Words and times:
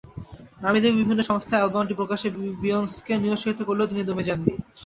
নামীদামি 0.61 0.95
বিভিন্ন 1.01 1.21
সংস্থা 1.23 1.55
অ্যালবামটি 1.57 1.93
প্রকাশে 1.93 2.27
বিয়ন্সকে 2.63 3.13
নিরুৎসাহিত 3.17 3.59
করলেও 3.63 3.89
তিনি 3.91 4.01
দমে 4.05 4.27
যাননি। 4.27 4.53